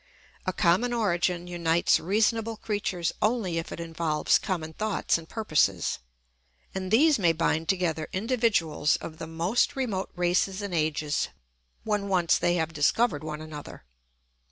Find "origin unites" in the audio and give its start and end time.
0.93-1.99